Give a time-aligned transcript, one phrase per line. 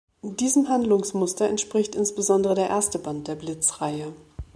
[0.23, 4.13] Diesem Handlungsmuster entspricht insbesondere der erste Band der Blitz-Reihe.